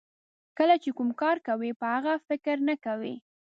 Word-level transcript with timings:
کله 0.57 0.75
چې 0.83 0.89
کوم 0.97 1.09
کار 1.21 1.37
کوئ 1.47 1.71
په 1.79 1.85
هغه 1.93 2.13
فکر 2.27 2.55
نه 2.67 2.75
کوئ. 2.85 3.13